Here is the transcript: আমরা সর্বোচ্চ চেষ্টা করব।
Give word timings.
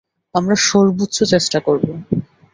আমরা 0.35 0.55
সর্বোচ্চ 0.63 1.17
চেষ্টা 1.23 1.59
করব। 1.59 1.85